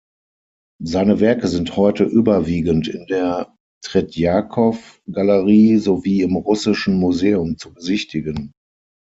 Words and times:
Seine 0.83 1.19
Werke 1.19 1.47
sind 1.47 1.77
heute 1.77 2.05
überwiegend 2.05 2.87
in 2.87 3.05
der 3.05 3.55
Tretjakow-Galerie 3.83 5.77
sowie 5.77 6.21
im 6.23 6.37
Russischen 6.37 6.99
Museum 6.99 7.59
zu 7.59 7.71
besichtigen. 7.71 8.51